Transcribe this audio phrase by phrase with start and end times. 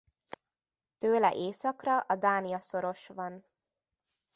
[0.97, 3.45] Tőle északra a Dánia-szoros van.